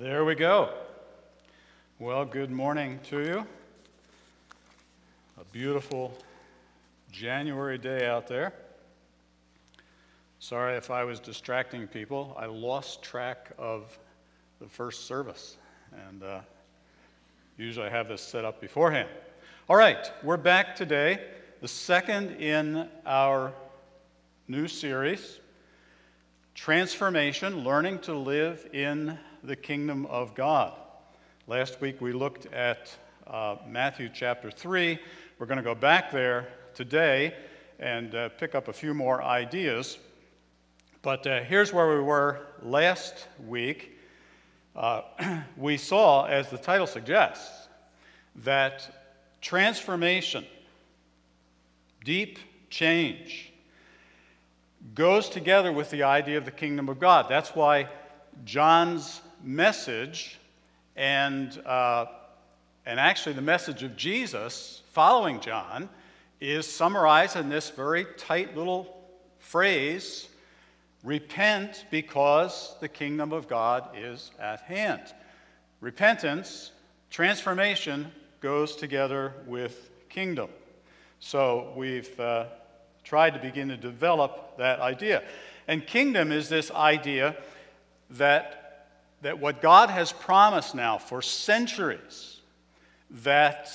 [0.00, 0.70] There we go.
[1.98, 3.46] Well, good morning to you.
[5.38, 6.16] A beautiful
[7.12, 8.54] January day out there.
[10.38, 12.34] Sorry if I was distracting people.
[12.40, 13.98] I lost track of
[14.58, 15.58] the first service,
[16.08, 16.40] and uh,
[17.58, 19.10] usually I have this set up beforehand.
[19.68, 21.22] All right, we're back today,
[21.60, 23.52] the second in our
[24.48, 25.40] new series
[26.54, 30.74] Transformation Learning to Live in the kingdom of God.
[31.46, 32.94] Last week we looked at
[33.26, 34.98] uh, Matthew chapter 3.
[35.38, 37.34] We're going to go back there today
[37.78, 39.98] and uh, pick up a few more ideas.
[41.00, 43.98] But uh, here's where we were last week.
[44.76, 45.02] Uh,
[45.56, 47.68] we saw, as the title suggests,
[48.36, 50.44] that transformation,
[52.04, 53.52] deep change,
[54.94, 57.26] goes together with the idea of the kingdom of God.
[57.28, 57.88] That's why
[58.44, 60.38] John's message
[60.96, 62.06] and, uh,
[62.86, 65.88] and actually the message of Jesus following John
[66.40, 68.96] is summarized in this very tight little
[69.38, 70.28] phrase
[71.02, 75.02] repent because the kingdom of God is at hand.
[75.80, 76.72] Repentance,
[77.10, 80.50] transformation goes together with kingdom.
[81.20, 82.46] So we've uh,
[83.04, 85.22] tried to begin to develop that idea.
[85.68, 87.36] And kingdom is this idea
[88.10, 88.59] that
[89.22, 92.40] that what God has promised now for centuries,
[93.10, 93.70] that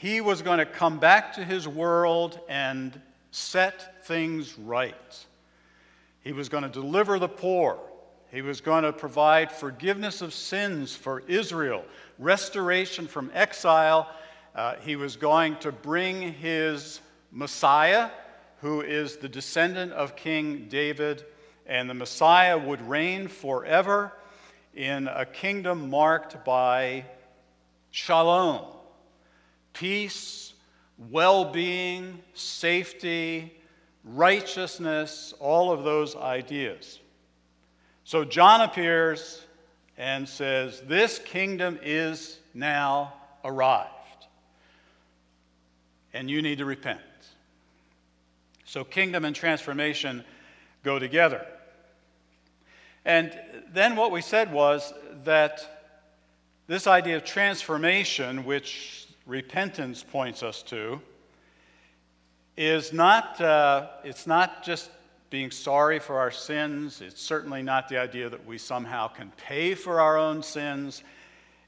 [0.00, 2.98] He was going to come back to His world and
[3.30, 5.26] set things right.
[6.22, 7.78] He was going to deliver the poor.
[8.32, 11.84] He was going to provide forgiveness of sins for Israel,
[12.18, 14.10] restoration from exile.
[14.54, 18.10] Uh, he was going to bring his Messiah,
[18.62, 21.24] who is the descendant of King David,
[21.66, 24.12] and the Messiah would reign forever
[24.76, 27.06] in a kingdom marked by
[27.90, 28.62] shalom,
[29.72, 30.52] peace,
[31.10, 33.52] well being, safety,
[34.04, 37.00] righteousness, all of those ideas.
[38.04, 39.42] So John appears
[39.96, 43.14] and says, This kingdom is now
[43.44, 44.26] arrived,
[46.12, 47.00] and you need to repent.
[48.66, 50.24] So, kingdom and transformation
[50.82, 51.46] go together.
[53.06, 53.38] And
[53.72, 55.94] then what we said was that
[56.66, 61.00] this idea of transformation, which repentance points us to,
[62.56, 64.90] is not, uh, it's not just
[65.30, 67.00] being sorry for our sins.
[67.00, 71.04] It's certainly not the idea that we somehow can pay for our own sins.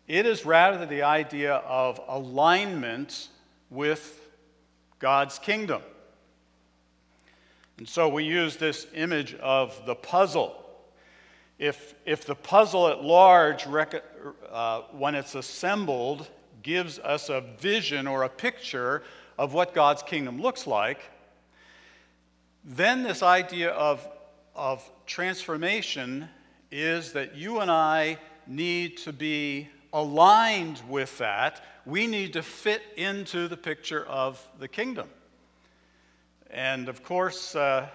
[0.08, 3.28] It is rather the idea of alignment
[3.70, 4.28] with
[4.98, 5.82] God's kingdom.
[7.76, 10.64] And so we use this image of the puzzle
[11.58, 16.28] if, if the puzzle at large, uh, when it's assembled,
[16.62, 19.02] gives us a vision or a picture
[19.38, 21.00] of what God's kingdom looks like,
[22.64, 24.06] then this idea of,
[24.54, 26.28] of transformation
[26.70, 31.64] is that you and I need to be aligned with that.
[31.86, 35.08] We need to fit into the picture of the kingdom.
[36.50, 37.88] And of course, uh,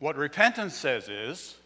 [0.00, 1.56] what repentance says is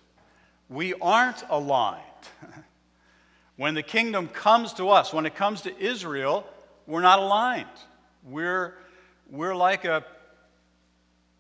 [0.73, 2.01] we aren't aligned.
[3.57, 6.47] when the kingdom comes to us, when it comes to Israel,
[6.87, 7.67] we're not aligned.
[8.25, 8.75] We're,
[9.31, 10.05] we're like a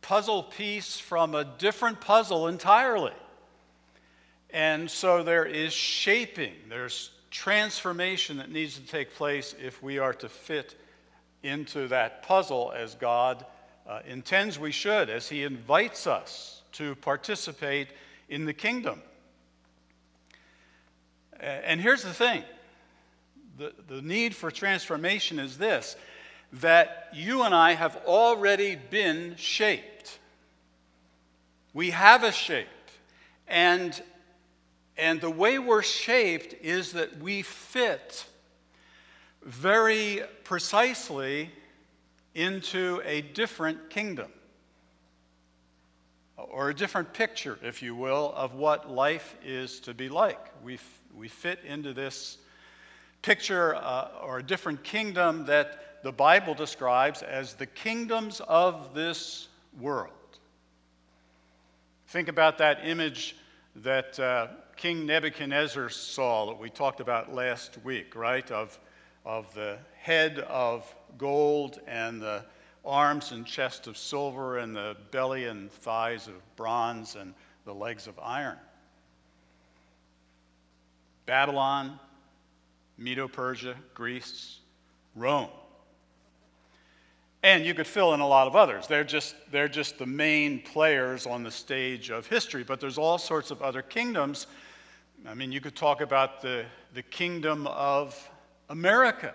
[0.02, 3.12] puzzle piece from a different puzzle entirely.
[4.50, 10.12] And so there is shaping, there's transformation that needs to take place if we are
[10.14, 10.74] to fit
[11.42, 13.46] into that puzzle as God
[13.88, 17.88] uh, intends we should, as He invites us to participate
[18.28, 19.00] in the kingdom.
[21.42, 22.44] And here's the thing
[23.58, 25.96] the, the need for transformation is this
[26.54, 30.18] that you and I have already been shaped.
[31.72, 32.66] We have a shape.
[33.48, 34.00] And,
[34.98, 38.26] and the way we're shaped is that we fit
[39.42, 41.50] very precisely
[42.34, 44.30] into a different kingdom
[46.36, 50.38] or a different picture, if you will, of what life is to be like.
[50.62, 50.78] We
[51.16, 52.38] we fit into this
[53.22, 59.48] picture uh, or a different kingdom that the Bible describes as the kingdoms of this
[59.80, 60.12] world.
[62.08, 63.36] Think about that image
[63.76, 68.50] that uh, King Nebuchadnezzar saw that we talked about last week, right?
[68.50, 68.78] Of,
[69.24, 72.44] of the head of gold and the
[72.84, 77.32] arms and chest of silver and the belly and thighs of bronze and
[77.64, 78.58] the legs of iron.
[81.26, 81.98] Babylon,
[82.98, 84.60] Medo Persia, Greece,
[85.14, 85.50] Rome.
[87.42, 88.86] And you could fill in a lot of others.
[88.86, 93.18] They're just, they're just the main players on the stage of history, but there's all
[93.18, 94.46] sorts of other kingdoms.
[95.26, 96.64] I mean, you could talk about the,
[96.94, 98.30] the kingdom of
[98.68, 99.34] America.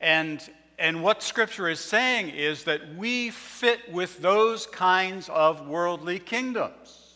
[0.00, 0.46] And,
[0.78, 7.14] and what Scripture is saying is that we fit with those kinds of worldly kingdoms.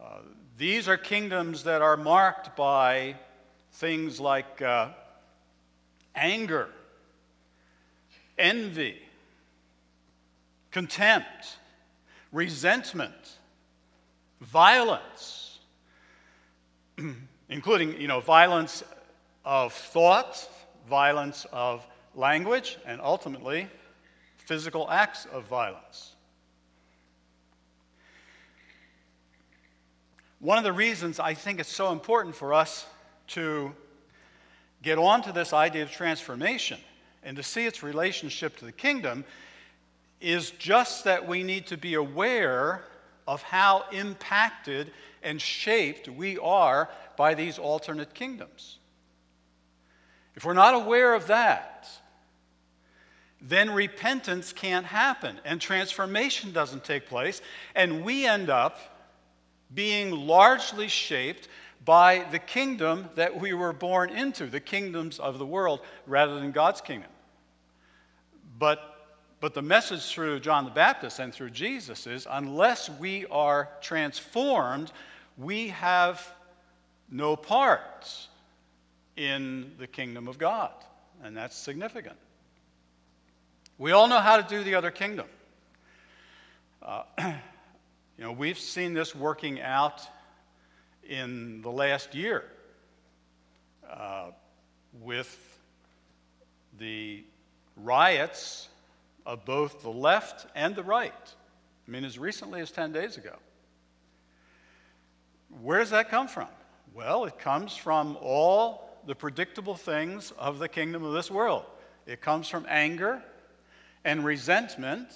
[0.00, 0.20] Uh,
[0.62, 3.16] these are kingdoms that are marked by
[3.72, 4.90] things like uh,
[6.14, 6.68] anger,
[8.38, 8.96] envy,
[10.70, 11.56] contempt,
[12.30, 13.38] resentment,
[14.40, 15.58] violence,
[17.48, 18.84] including, you know, violence
[19.44, 20.48] of thought,
[20.88, 21.84] violence of
[22.14, 23.66] language, and ultimately,
[24.36, 26.14] physical acts of violence.
[30.42, 32.84] One of the reasons I think it's so important for us
[33.28, 33.72] to
[34.82, 36.80] get onto this idea of transformation
[37.22, 39.24] and to see its relationship to the kingdom
[40.20, 42.82] is just that we need to be aware
[43.28, 44.90] of how impacted
[45.22, 48.78] and shaped we are by these alternate kingdoms.
[50.34, 51.88] If we're not aware of that,
[53.40, 57.40] then repentance can't happen and transformation doesn't take place,
[57.76, 58.91] and we end up
[59.74, 61.48] being largely shaped
[61.84, 66.52] by the kingdom that we were born into, the kingdoms of the world, rather than
[66.52, 67.10] God's kingdom.
[68.58, 69.08] But,
[69.40, 74.92] but the message through John the Baptist and through Jesus is unless we are transformed,
[75.36, 76.24] we have
[77.10, 78.08] no part
[79.16, 80.72] in the kingdom of God.
[81.24, 82.16] And that's significant.
[83.78, 85.26] We all know how to do the other kingdom.
[86.80, 87.02] Uh,
[88.18, 90.02] you know, we've seen this working out
[91.08, 92.44] in the last year
[93.90, 94.30] uh,
[95.00, 95.58] with
[96.78, 97.24] the
[97.76, 98.68] riots
[99.24, 101.12] of both the left and the right.
[101.86, 103.36] I mean, as recently as 10 days ago.
[105.60, 106.48] Where does that come from?
[106.94, 111.64] Well, it comes from all the predictable things of the kingdom of this world.
[112.06, 113.22] It comes from anger
[114.04, 115.08] and resentment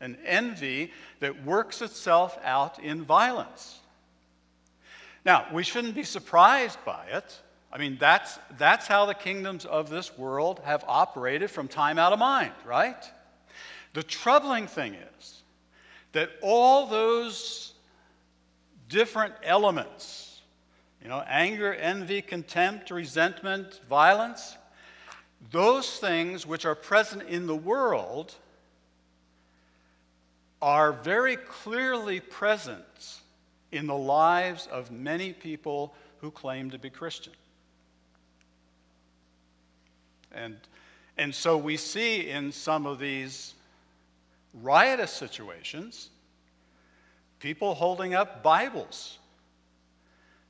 [0.00, 3.80] and envy that works itself out in violence.
[5.24, 7.42] Now, we shouldn't be surprised by it.
[7.72, 12.12] I mean, that's, that's how the kingdoms of this world have operated from time out
[12.12, 13.04] of mind, right?
[13.92, 15.42] The troubling thing is
[16.12, 17.74] that all those
[18.88, 20.40] different elements,
[21.02, 24.56] you know, anger, envy, contempt, resentment, violence,
[25.50, 28.34] those things which are present in the world
[30.60, 33.20] are very clearly present
[33.70, 37.32] in the lives of many people who claim to be Christian.
[40.32, 40.56] And,
[41.16, 43.54] and so we see in some of these
[44.54, 46.10] riotous situations
[47.38, 49.18] people holding up Bibles,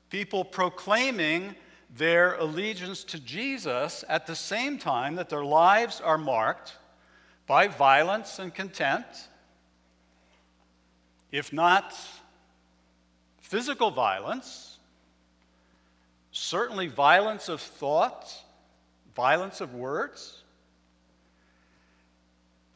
[0.09, 1.55] people proclaiming
[1.97, 6.77] their allegiance to Jesus at the same time that their lives are marked
[7.47, 9.29] by violence and contempt,
[11.33, 11.95] if not
[13.41, 14.79] physical violence,
[16.33, 18.33] certainly violence of thought,
[19.15, 20.43] violence of words.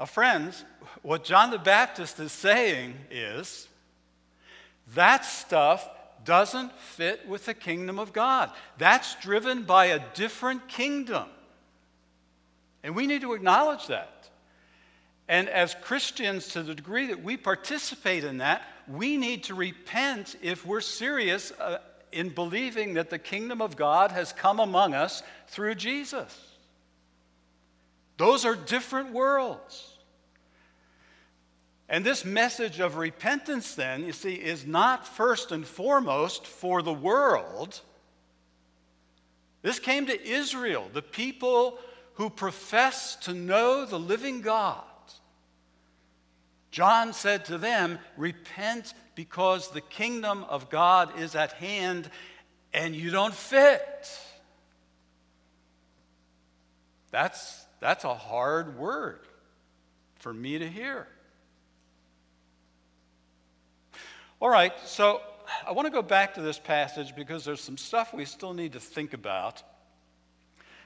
[0.01, 0.65] Now, friends,
[1.03, 3.69] what John the Baptist is saying is
[4.95, 5.89] that stuff
[6.25, 8.51] doesn't fit with the kingdom of God.
[8.79, 11.27] That's driven by a different kingdom.
[12.83, 14.22] And we need to acknowledge that.
[15.29, 20.37] And as Christians, to the degree that we participate in that, we need to repent
[20.43, 21.79] if we're serious uh,
[22.11, 26.39] in believing that the kingdom of God has come among us through Jesus.
[28.19, 29.89] Those are different worlds.
[31.89, 36.93] And this message of repentance, then, you see, is not first and foremost for the
[36.93, 37.81] world.
[39.63, 41.79] This came to Israel, the people
[42.15, 44.83] who profess to know the living God.
[46.73, 52.11] John said to them, Repent because the kingdom of God is at hand
[52.73, 54.11] and you don't fit.
[57.11, 59.21] That's, that's a hard word
[60.17, 61.07] for me to hear.
[64.41, 65.21] All right, so
[65.67, 68.73] I want to go back to this passage because there's some stuff we still need
[68.73, 69.63] to think about.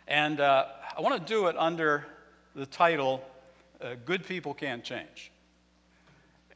[0.09, 0.67] And uh,
[0.97, 2.05] I want to do it under
[2.57, 3.23] the title
[3.81, 5.31] uh, Good People Can't Change.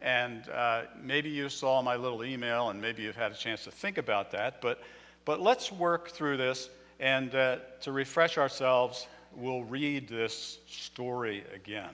[0.03, 3.71] And uh, maybe you saw my little email and maybe you've had a chance to
[3.71, 4.61] think about that.
[4.61, 4.81] But,
[5.25, 6.71] but let's work through this.
[6.99, 11.91] And uh, to refresh ourselves, we'll read this story again.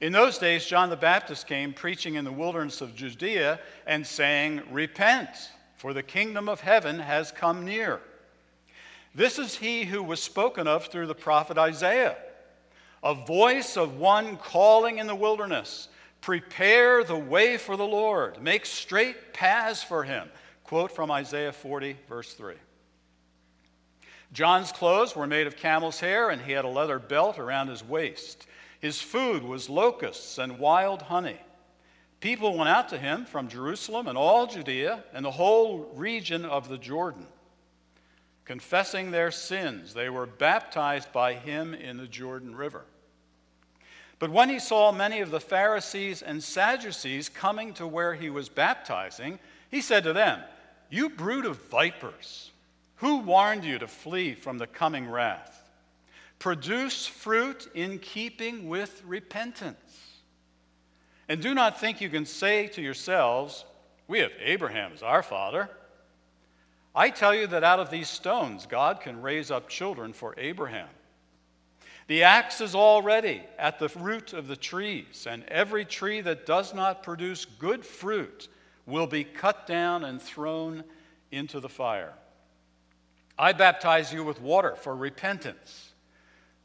[0.00, 4.62] In those days, John the Baptist came preaching in the wilderness of Judea and saying,
[4.70, 5.28] Repent,
[5.76, 8.00] for the kingdom of heaven has come near.
[9.14, 12.16] This is he who was spoken of through the prophet Isaiah,
[13.02, 15.88] a voice of one calling in the wilderness,
[16.24, 20.30] Prepare the way for the Lord, make straight paths for him.
[20.62, 22.54] Quote from Isaiah 40, verse 3.
[24.32, 27.84] John's clothes were made of camel's hair, and he had a leather belt around his
[27.84, 28.46] waist.
[28.80, 31.36] His food was locusts and wild honey.
[32.20, 36.70] People went out to him from Jerusalem and all Judea and the whole region of
[36.70, 37.26] the Jordan.
[38.46, 42.86] Confessing their sins, they were baptized by him in the Jordan River.
[44.24, 48.48] But when he saw many of the Pharisees and Sadducees coming to where he was
[48.48, 49.38] baptizing,
[49.70, 50.40] he said to them,
[50.88, 52.50] You brood of vipers,
[52.96, 55.68] who warned you to flee from the coming wrath?
[56.38, 60.22] Produce fruit in keeping with repentance.
[61.28, 63.66] And do not think you can say to yourselves,
[64.08, 65.68] We have Abraham as our father.
[66.94, 70.88] I tell you that out of these stones, God can raise up children for Abraham.
[72.06, 76.74] The axe is already at the root of the trees, and every tree that does
[76.74, 78.48] not produce good fruit
[78.86, 80.84] will be cut down and thrown
[81.30, 82.12] into the fire.
[83.38, 85.92] I baptize you with water for repentance,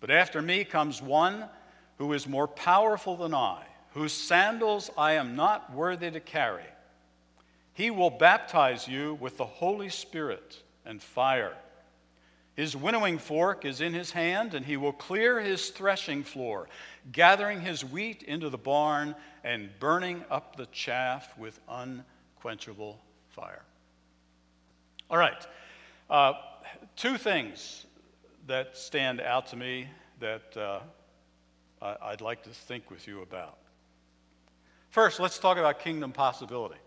[0.01, 1.45] but after me comes one
[1.97, 6.63] who is more powerful than I, whose sandals I am not worthy to carry.
[7.73, 11.55] He will baptize you with the Holy Spirit and fire.
[12.59, 16.67] His winnowing fork is in his hand, and he will clear his threshing floor,
[17.09, 22.99] gathering his wheat into the barn and burning up the chaff with unquenchable
[23.29, 23.61] fire.
[25.09, 25.47] All right,
[26.09, 26.33] uh,
[26.97, 27.85] two things
[28.47, 29.87] that stand out to me
[30.19, 30.81] that uh,
[31.81, 33.57] I'd like to think with you about.
[34.89, 36.81] First, let's talk about kingdom possibility.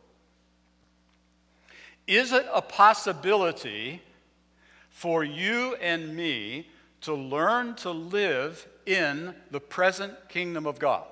[2.07, 4.03] Is it a possibility?
[4.93, 6.69] For you and me
[7.01, 11.07] to learn to live in the present kingdom of God.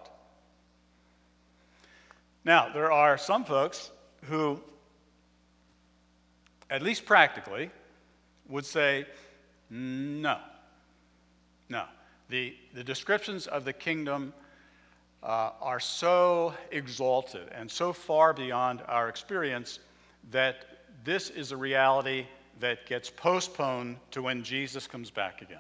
[2.44, 3.90] Now, there are some folks
[4.25, 4.60] who,
[6.70, 7.70] at least practically,
[8.49, 9.06] would say,
[9.70, 10.38] no.
[11.68, 11.84] No.
[12.28, 14.32] The, the descriptions of the kingdom
[15.22, 19.80] uh, are so exalted and so far beyond our experience
[20.30, 20.64] that
[21.04, 22.26] this is a reality
[22.61, 25.59] that gets postponed to when Jesus comes back again.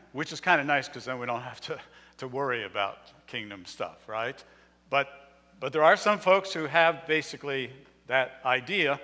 [0.12, 1.78] Which is kind of nice because then we don't have to,
[2.18, 4.42] to worry about kingdom stuff, right?
[4.90, 5.08] But,
[5.60, 7.70] but there are some folks who have basically
[8.08, 9.00] that idea.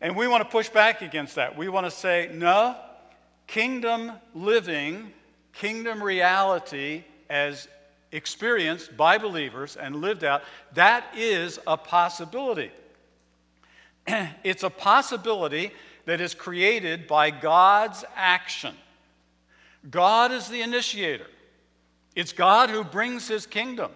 [0.00, 1.56] And we want to push back against that.
[1.56, 2.76] We want to say, no,
[3.46, 5.12] kingdom living,
[5.52, 7.68] kingdom reality as
[8.12, 10.42] experienced by believers and lived out,
[10.74, 12.70] that is a possibility.
[14.44, 15.72] it's a possibility
[16.06, 18.74] that is created by God's action.
[19.88, 21.26] God is the initiator.
[22.14, 23.92] It's God who brings his kingdom.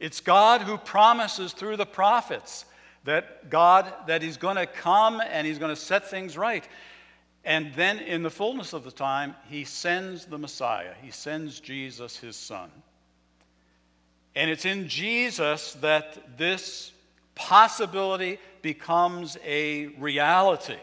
[0.00, 2.64] It's God who promises through the prophets
[3.04, 6.66] that God that he's going to come and he's going to set things right.
[7.44, 10.94] And then in the fullness of the time, he sends the Messiah.
[11.02, 12.70] He sends Jesus his son.
[14.34, 16.92] And it's in Jesus that this
[17.34, 20.78] possibility becomes a reality.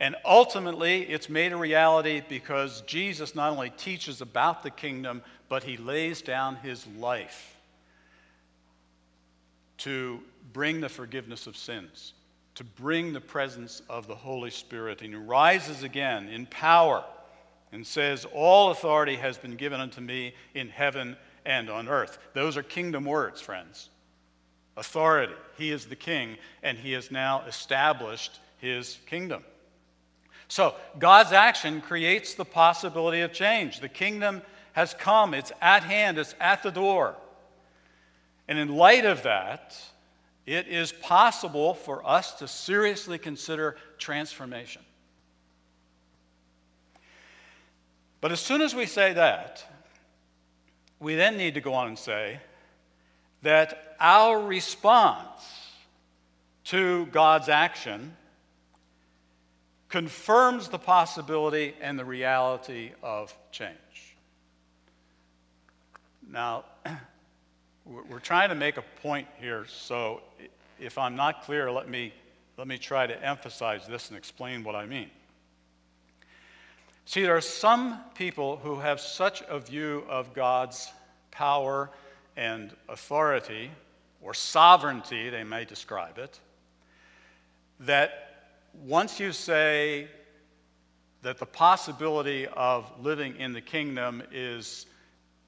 [0.00, 5.64] And ultimately, it's made a reality because Jesus not only teaches about the kingdom, but
[5.64, 7.56] he lays down his life
[9.78, 10.20] to
[10.52, 12.12] bring the forgiveness of sins,
[12.56, 15.00] to bring the presence of the Holy Spirit.
[15.00, 17.02] And he rises again in power
[17.72, 21.16] and says, All authority has been given unto me in heaven
[21.46, 22.18] and on earth.
[22.34, 23.88] Those are kingdom words, friends
[24.76, 25.34] authority.
[25.56, 29.44] He is the king, and he has now established his kingdom.
[30.48, 33.80] So, God's action creates the possibility of change.
[33.80, 34.42] The kingdom
[34.72, 37.16] has come, it's at hand, it's at the door.
[38.46, 39.76] And in light of that,
[40.44, 44.82] it is possible for us to seriously consider transformation.
[48.20, 49.64] But as soon as we say that,
[51.00, 52.40] we then need to go on and say,
[53.42, 55.42] that our response
[56.64, 58.16] to God's action
[59.88, 64.16] confirms the possibility and the reality of change.
[66.30, 66.64] Now,
[67.84, 70.20] we're trying to make a point here, so
[70.80, 72.12] if I'm not clear, let me,
[72.56, 75.10] let me try to emphasize this and explain what I mean.
[77.04, 80.90] See, there are some people who have such a view of God's
[81.30, 81.90] power
[82.36, 83.70] and authority,
[84.20, 86.38] or sovereignty, they may describe it,
[87.80, 88.10] that
[88.84, 90.08] once you say
[91.22, 94.86] that the possibility of living in the kingdom is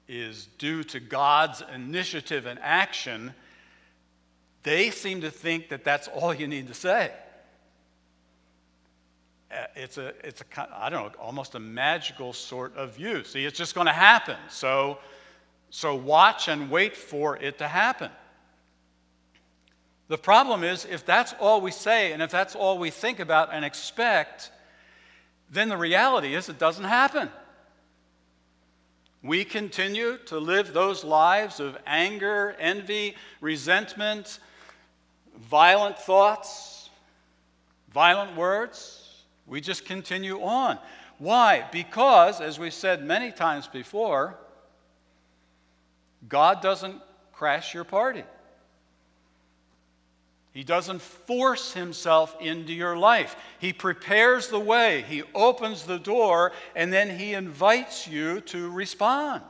[0.09, 3.31] is due to God's initiative and action,
[4.63, 7.11] they seem to think that that's all you need to say.
[9.51, 13.23] Uh, it's a, it's a, I don't know, almost a magical sort of view.
[13.23, 14.37] See, it's just going to happen.
[14.49, 14.97] So,
[15.69, 18.11] so watch and wait for it to happen.
[20.07, 23.53] The problem is, if that's all we say and if that's all we think about
[23.53, 24.51] and expect,
[25.51, 27.29] then the reality is it doesn't happen.
[29.21, 34.39] We continue to live those lives of anger, envy, resentment,
[35.37, 36.89] violent thoughts,
[37.93, 39.23] violent words.
[39.45, 40.79] We just continue on.
[41.17, 41.65] Why?
[41.71, 44.37] Because, as we said many times before,
[46.27, 48.23] God doesn't crash your party.
[50.51, 53.35] He doesn't force himself into your life.
[53.59, 59.43] He prepares the way, he opens the door, and then he invites you to respond.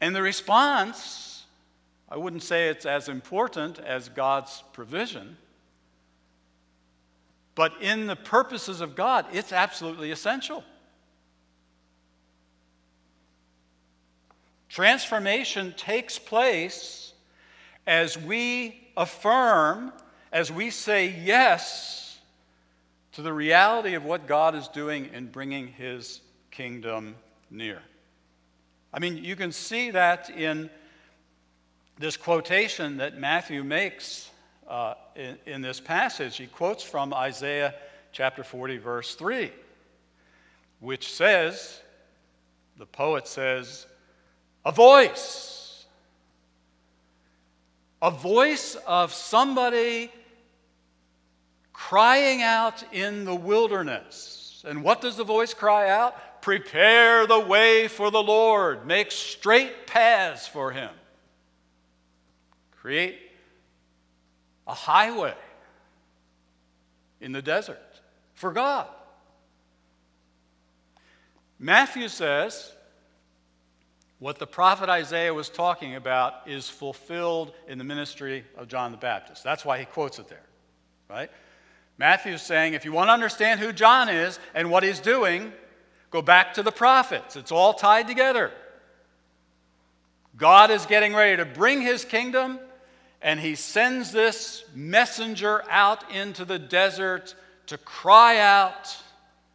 [0.00, 1.44] And the response,
[2.10, 5.36] I wouldn't say it's as important as God's provision,
[7.54, 10.62] but in the purposes of God, it's absolutely essential.
[14.76, 17.14] Transformation takes place
[17.86, 19.90] as we affirm,
[20.30, 22.18] as we say yes
[23.12, 27.14] to the reality of what God is doing in bringing his kingdom
[27.50, 27.80] near.
[28.92, 30.68] I mean, you can see that in
[31.98, 34.30] this quotation that Matthew makes
[34.68, 36.36] uh, in, in this passage.
[36.36, 37.74] He quotes from Isaiah
[38.12, 39.50] chapter 40, verse 3,
[40.80, 41.80] which says,
[42.76, 43.86] the poet says,
[44.66, 45.46] a voice
[48.02, 50.12] a voice of somebody
[51.72, 54.64] crying out in the wilderness.
[54.66, 56.42] And what does the voice cry out?
[56.42, 60.90] Prepare the way for the Lord, make straight paths for him,
[62.70, 63.18] create
[64.66, 65.34] a highway
[67.20, 67.82] in the desert
[68.34, 68.86] for God.
[71.58, 72.72] Matthew says,
[74.18, 78.98] what the prophet Isaiah was talking about is fulfilled in the ministry of John the
[78.98, 79.44] Baptist.
[79.44, 80.46] That's why he quotes it there,
[81.10, 81.30] right?
[81.98, 85.52] Matthew's saying if you want to understand who John is and what he's doing,
[86.10, 87.36] go back to the prophets.
[87.36, 88.52] It's all tied together.
[90.36, 92.58] God is getting ready to bring his kingdom,
[93.22, 97.34] and he sends this messenger out into the desert
[97.66, 98.96] to cry out,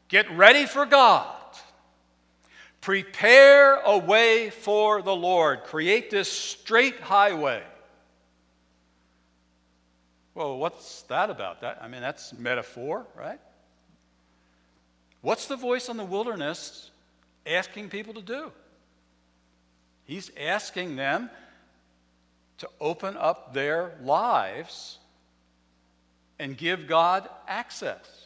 [0.07, 1.40] Get ready for God.
[2.81, 5.63] Prepare a way for the Lord.
[5.63, 7.63] Create this straight highway.
[10.33, 11.61] Well, what's that about?
[11.61, 13.39] That I mean, that's metaphor, right?
[15.21, 16.89] What's the voice in the wilderness
[17.45, 18.51] asking people to do?
[20.05, 21.29] He's asking them
[22.57, 24.97] to open up their lives
[26.39, 28.25] and give God access.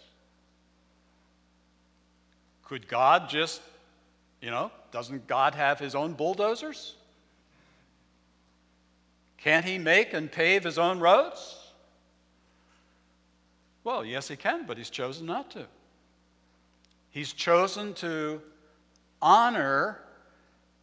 [2.64, 3.62] Could God just
[4.46, 6.94] you know, doesn't God have his own bulldozers?
[9.40, 11.58] Can't he make and pave his own roads?
[13.84, 15.66] Well, yes, he can, but he's chosen not to.
[17.10, 18.40] He's chosen to
[19.20, 20.00] honor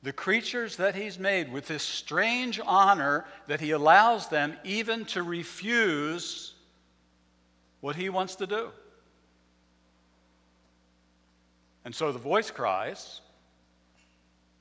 [0.03, 5.23] the creatures that he's made with this strange honor that he allows them even to
[5.23, 6.55] refuse
[7.81, 8.71] what he wants to do.
[11.85, 13.22] And so the voice cries,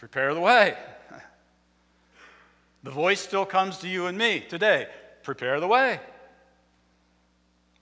[0.02, 0.76] Prepare the way.
[2.82, 4.88] The voice still comes to you and me today.
[5.22, 6.00] Prepare the way.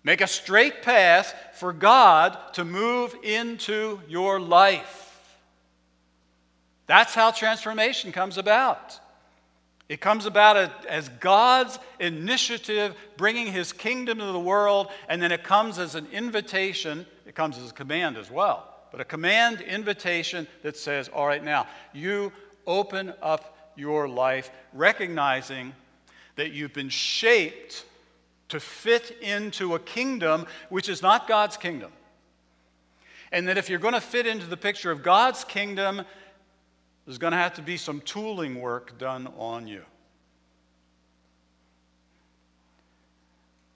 [0.04, 5.40] Make a straight path for God to move into your life.
[6.88, 9.00] That's how transformation comes about.
[9.88, 15.46] It comes about as God's initiative bringing his kingdom to the world, and then it
[15.46, 17.06] comes as an invitation.
[17.26, 21.44] It comes as a command as well but a command invitation that says, All right,
[21.44, 22.32] now, you
[22.66, 25.74] open up your life, recognizing
[26.36, 27.86] that you've been shaped
[28.50, 31.92] to fit into a kingdom which is not God's kingdom.
[33.32, 36.04] And that if you're going to fit into the picture of God's kingdom,
[37.06, 39.84] there's going to have to be some tooling work done on you.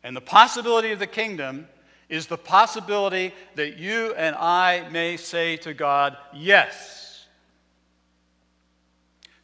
[0.03, 1.67] And the possibility of the kingdom
[2.13, 7.25] is the possibility that you and I may say to God, Yes,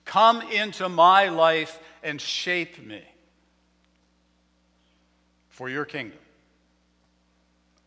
[0.06, 3.02] come into my life and shape me
[5.50, 6.20] for your kingdom.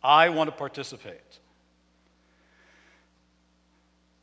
[0.02, 1.38] I want to participate.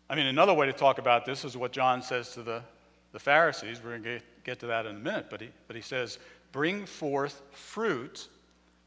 [0.10, 2.62] I mean, another way to talk about this is what John says to the,
[3.14, 3.80] the Pharisees.
[3.82, 5.28] We're going to get to that in a minute.
[5.30, 6.20] But he, but he says,
[6.52, 8.28] Bring forth fruit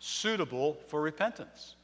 [0.05, 1.77] suitable for repentance.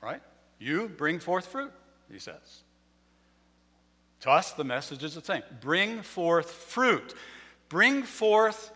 [0.00, 0.22] Right?
[0.58, 1.70] You bring forth fruit,
[2.10, 2.62] he says.
[4.20, 7.14] To us, the message is the same bring forth fruit,
[7.68, 8.72] bring forth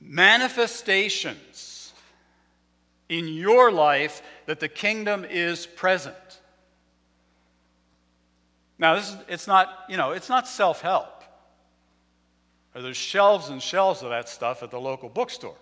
[0.00, 1.92] manifestations
[3.08, 6.40] in your life that the kingdom is present.
[8.76, 11.22] Now, this is, it's not, you know, it's not self-help.
[12.74, 15.56] There's shelves and shelves of that stuff at the local bookstore.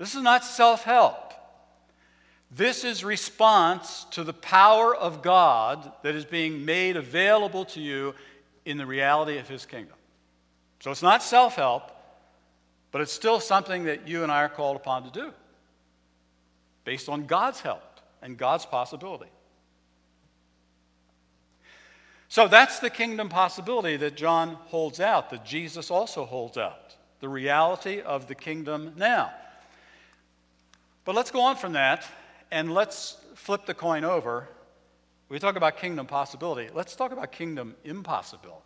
[0.00, 1.34] This is not self help.
[2.50, 8.14] This is response to the power of God that is being made available to you
[8.64, 9.96] in the reality of His kingdom.
[10.80, 11.92] So it's not self help,
[12.92, 15.32] but it's still something that you and I are called upon to do
[16.84, 19.30] based on God's help and God's possibility.
[22.30, 27.28] So that's the kingdom possibility that John holds out, that Jesus also holds out the
[27.28, 29.34] reality of the kingdom now.
[31.04, 32.06] But let's go on from that
[32.50, 34.48] and let's flip the coin over.
[35.28, 36.68] We talk about kingdom possibility.
[36.74, 38.64] Let's talk about kingdom impossibility.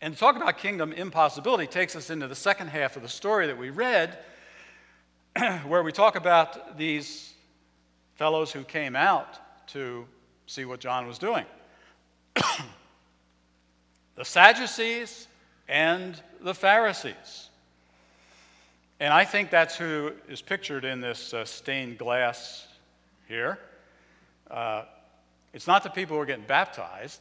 [0.00, 3.46] And to talk about kingdom impossibility takes us into the second half of the story
[3.46, 4.18] that we read,
[5.66, 7.32] where we talk about these
[8.16, 10.06] fellows who came out to
[10.46, 11.46] see what John was doing
[14.16, 15.26] the Sadducees
[15.68, 17.48] and the Pharisees.
[19.00, 22.68] And I think that's who is pictured in this uh, stained glass
[23.26, 23.58] here.
[24.50, 24.84] Uh,
[25.52, 27.20] it's not the people who are getting baptized,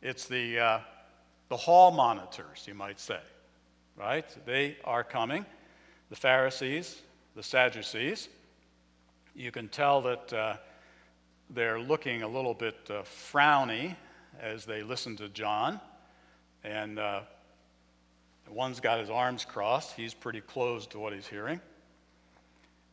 [0.00, 0.80] it's the, uh,
[1.48, 3.20] the hall monitors, you might say,
[3.96, 4.26] right?
[4.46, 5.44] They are coming,
[6.08, 7.02] the Pharisees,
[7.34, 8.28] the Sadducees.
[9.34, 10.56] You can tell that uh,
[11.50, 13.96] they're looking a little bit uh, frowny
[14.40, 15.80] as they listen to John.
[16.64, 17.20] And uh,
[18.50, 19.94] One's got his arms crossed.
[19.94, 21.60] He's pretty closed to what he's hearing.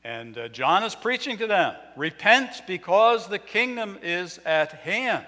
[0.04, 5.26] And uh, John is preaching to them repent because the kingdom is at hand.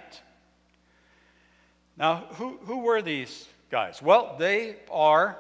[1.98, 4.02] Now, who, who were these guys?
[4.02, 5.38] Well, they are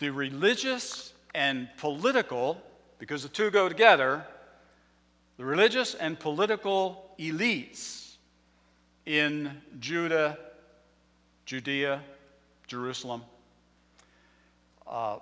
[0.00, 2.60] the religious and political,
[2.98, 4.26] because the two go together,
[5.38, 8.16] the religious and political elites
[9.06, 10.38] in Judah,
[11.46, 12.02] Judea,
[12.66, 13.22] Jerusalem,
[14.88, 15.18] uh,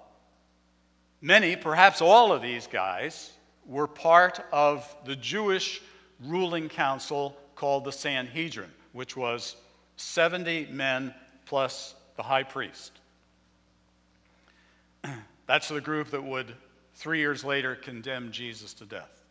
[1.21, 3.33] many, perhaps all of these guys,
[3.67, 5.81] were part of the Jewish
[6.23, 9.57] ruling council called the Sanhedrin, which was
[9.97, 11.15] 70 men
[11.47, 12.93] plus the high priest.
[15.47, 16.55] That's the group that would,
[16.95, 19.23] three years later, condemn Jesus to death.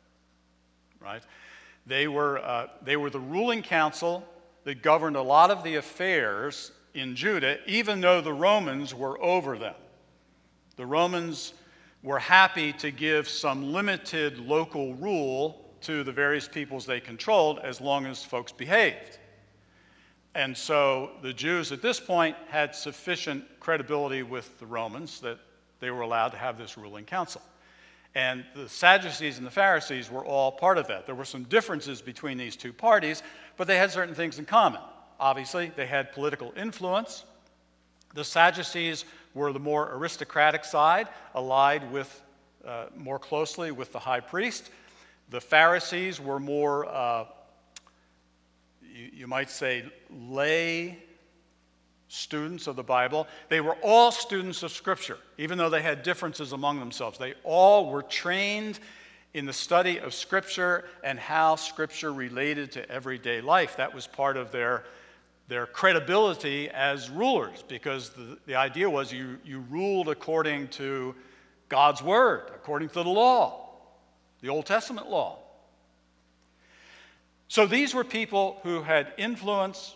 [0.99, 1.23] Right?
[1.85, 4.25] They were, uh, they were the ruling council
[4.63, 9.57] that governed a lot of the affairs in Judah, even though the Romans were over
[9.57, 9.75] them.
[10.75, 11.53] The Romans
[12.01, 17.79] were happy to give some limited local rule to the various peoples they controlled as
[17.79, 19.19] long as folks behaved.
[20.35, 25.37] And so the Jews at this point had sufficient credibility with the Romans that
[25.79, 27.41] they were allowed to have this ruling council.
[28.15, 31.05] And the Sadducees and the Pharisees were all part of that.
[31.05, 33.21] There were some differences between these two parties,
[33.57, 34.81] but they had certain things in common.
[35.19, 37.25] Obviously, they had political influence.
[38.13, 42.21] The Sadducees were the more aristocratic side, allied with,
[42.65, 44.69] uh, more closely with the high priest.
[45.29, 47.25] The Pharisees were more, uh,
[48.81, 50.99] you, you might say, lay
[52.07, 53.27] students of the Bible.
[53.49, 57.17] They were all students of Scripture, even though they had differences among themselves.
[57.17, 58.79] They all were trained
[59.33, 63.77] in the study of Scripture and how Scripture related to everyday life.
[63.77, 64.83] That was part of their
[65.47, 71.13] their credibility as rulers because the, the idea was you, you ruled according to
[71.69, 73.69] God's word, according to the law,
[74.41, 75.39] the Old Testament law.
[77.47, 79.95] So these were people who had influence,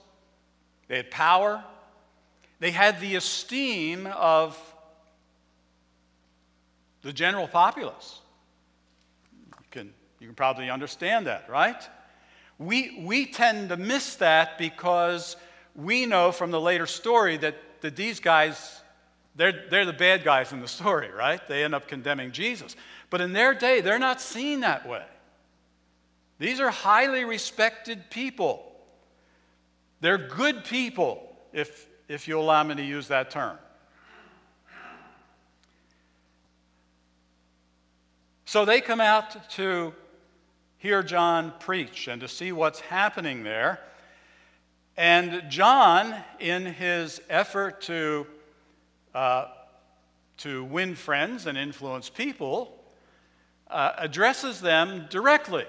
[0.87, 1.63] they had power,
[2.59, 4.57] they had the esteem of
[7.01, 8.19] the general populace.
[9.41, 11.81] You can, you can probably understand that, right?
[12.59, 15.35] We, we tend to miss that because
[15.75, 18.81] we know from the later story that, that these guys,
[19.35, 21.45] they're, they're the bad guys in the story, right?
[21.47, 22.75] They end up condemning Jesus.
[23.09, 25.05] But in their day, they're not seen that way.
[26.39, 28.63] These are highly respected people.
[30.01, 33.57] They're good people, if, if you allow me to use that term.
[38.45, 39.93] So they come out to
[40.77, 43.79] hear John preach and to see what's happening there.
[44.95, 48.25] And John, in his effort to,
[49.13, 49.45] uh,
[50.37, 52.73] to win friends and influence people,
[53.69, 55.65] uh, addresses them directly.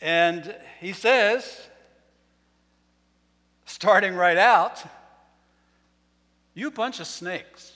[0.00, 1.60] And he says,
[3.66, 4.82] starting right out,
[6.54, 7.72] You bunch of snakes.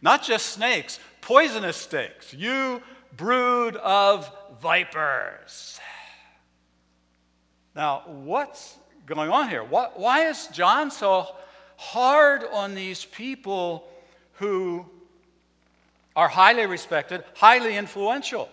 [0.00, 2.34] Not just snakes, poisonous snakes.
[2.34, 2.82] You
[3.16, 5.80] brood of vipers.
[7.74, 9.64] Now, what's going on here?
[9.64, 11.26] Why is John so
[11.76, 13.88] hard on these people
[14.34, 14.86] who
[16.14, 18.48] are highly respected, highly influential?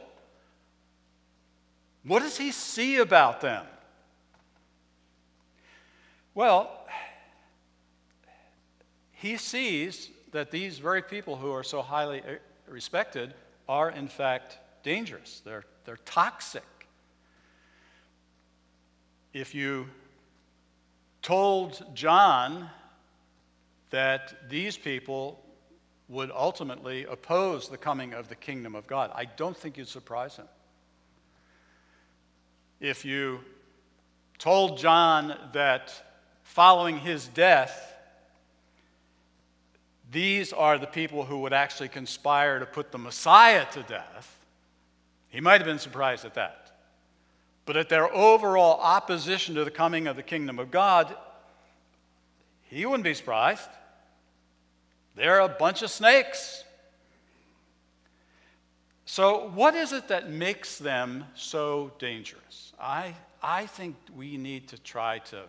[2.04, 3.65] What does he see about them?
[6.34, 6.72] Well,
[9.12, 12.36] he sees that these very people who are so highly uh,
[12.67, 13.34] respected
[13.69, 15.41] are, in fact, dangerous.
[15.45, 16.63] They're, they're toxic.
[19.32, 19.88] If you
[21.21, 22.69] told John
[23.91, 25.39] that these people
[26.08, 30.36] would ultimately oppose the coming of the kingdom of God, I don't think you'd surprise
[30.36, 30.47] him.
[32.79, 33.41] If you
[34.39, 35.93] told John that
[36.41, 37.88] following his death,
[40.12, 44.45] these are the people who would actually conspire to put the Messiah to death,
[45.30, 46.72] he might have been surprised at that.
[47.65, 51.15] But at their overall opposition to the coming of the kingdom of God,
[52.63, 53.69] he wouldn't be surprised.
[55.15, 56.63] They're a bunch of snakes.
[59.06, 62.74] So, what is it that makes them so dangerous?
[62.80, 65.43] I, I think we need to try to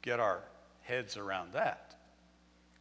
[0.00, 0.40] get our
[0.82, 1.87] heads around that.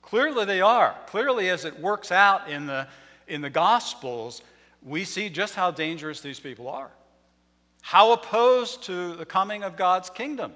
[0.07, 0.95] Clearly, they are.
[1.07, 2.87] Clearly, as it works out in the,
[3.27, 4.41] in the Gospels,
[4.81, 6.89] we see just how dangerous these people are.
[7.81, 10.53] How opposed to the coming of God's kingdom,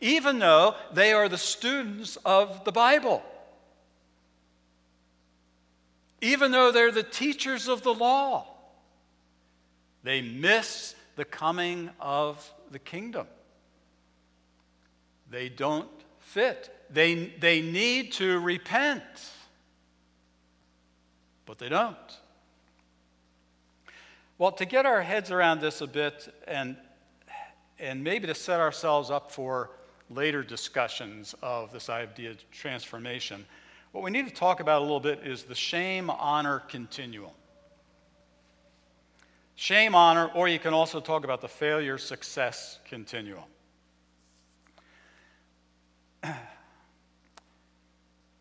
[0.00, 3.22] even though they are the students of the Bible.
[6.22, 8.46] Even though they're the teachers of the law,
[10.02, 13.26] they miss the coming of the kingdom.
[15.30, 15.90] They don't
[16.20, 16.73] fit.
[16.90, 19.02] They, they need to repent,
[21.46, 21.96] but they don't.
[24.36, 26.76] Well, to get our heads around this a bit and,
[27.78, 29.70] and maybe to set ourselves up for
[30.10, 33.44] later discussions of this idea of transformation,
[33.92, 37.30] what we need to talk about a little bit is the shame honor continuum.
[39.54, 43.44] Shame honor, or you can also talk about the failure success continuum.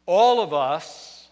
[0.05, 1.27] all of us,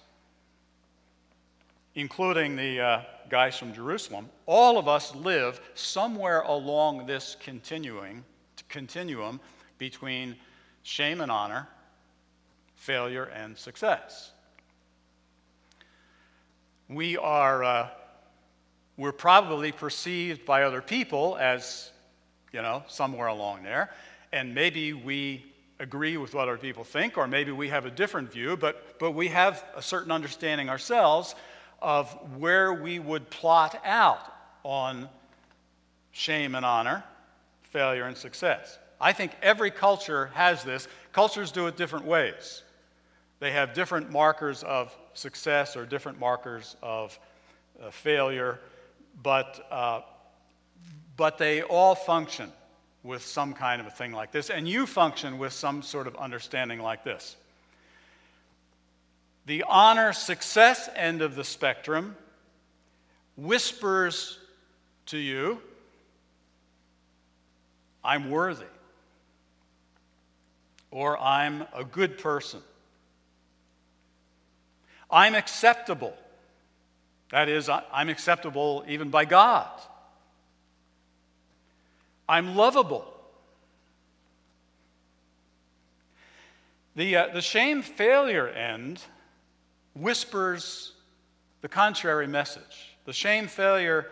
[1.95, 8.23] including the uh, guys from Jerusalem, all of us live somewhere along this continuing,
[8.69, 9.39] continuum
[9.77, 10.35] between
[10.83, 11.67] shame and honor,
[12.75, 14.31] failure and success.
[16.87, 17.89] We are, uh,
[18.97, 21.91] we're probably perceived by other people as,
[22.51, 23.91] you know, somewhere along there,
[24.33, 25.50] and maybe we
[25.81, 29.11] agree with what other people think, or maybe we have a different view, but, but
[29.11, 31.33] we have a certain understanding ourselves
[31.81, 34.31] of where we would plot out
[34.63, 35.09] on
[36.11, 37.03] shame and honor,
[37.63, 38.77] failure and success.
[38.99, 40.87] I think every culture has this.
[41.11, 42.61] Cultures do it different ways.
[43.39, 47.17] They have different markers of success or different markers of
[47.81, 48.59] uh, failure,
[49.23, 50.01] but, uh,
[51.17, 52.51] but they all function
[53.03, 56.15] with some kind of a thing like this, and you function with some sort of
[56.15, 57.35] understanding like this.
[59.47, 62.15] The honor success end of the spectrum
[63.35, 64.37] whispers
[65.07, 65.59] to you,
[68.03, 68.65] I'm worthy,
[70.91, 72.61] or I'm a good person.
[75.09, 76.15] I'm acceptable.
[77.31, 79.69] That is, I'm acceptable even by God.
[82.27, 83.05] I'm lovable.
[86.95, 89.01] The, uh, the shame failure end
[89.93, 90.93] whispers
[91.61, 92.95] the contrary message.
[93.05, 94.07] The shame failure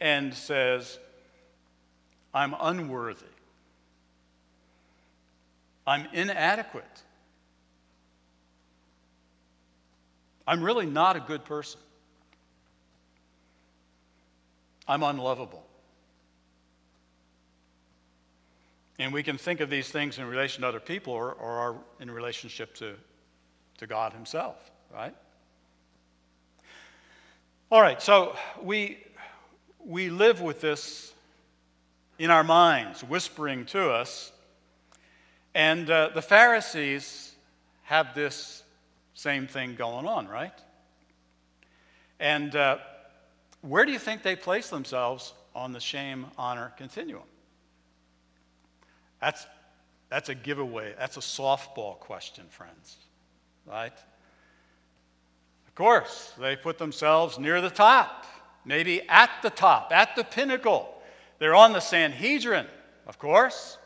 [0.00, 0.98] end says,
[2.32, 3.24] I'm unworthy.
[5.86, 6.84] I'm inadequate.
[10.46, 11.80] I'm really not a good person.
[14.88, 15.63] I'm unlovable.
[18.98, 22.10] And we can think of these things in relation to other people or, or in
[22.10, 22.94] relationship to,
[23.78, 25.14] to God Himself, right?
[27.70, 28.98] All right, so we,
[29.84, 31.12] we live with this
[32.18, 34.30] in our minds, whispering to us.
[35.54, 37.34] And uh, the Pharisees
[37.82, 38.62] have this
[39.14, 40.52] same thing going on, right?
[42.20, 42.78] And uh,
[43.62, 47.22] where do you think they place themselves on the shame honor continuum?
[49.24, 49.46] That's,
[50.10, 50.94] that's a giveaway.
[50.98, 52.98] That's a softball question, friends,
[53.64, 53.96] right?
[55.66, 58.26] Of course, they put themselves near the top,
[58.66, 60.94] maybe at the top, at the pinnacle.
[61.38, 62.66] They're on the Sanhedrin,
[63.06, 63.78] of course.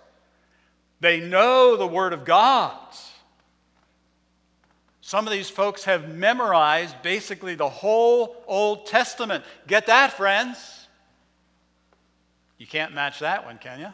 [0.99, 2.77] They know the Word of God.
[5.01, 9.45] Some of these folks have memorized basically the whole Old Testament.
[9.69, 10.89] Get that, friends?
[12.59, 13.93] You can't match that one, can you?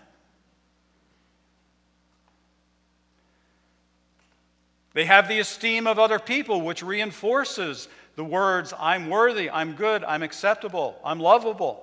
[4.95, 10.05] They have the esteem of other people, which reinforces the words, I'm worthy, I'm good,
[10.05, 11.83] I'm acceptable, I'm lovable.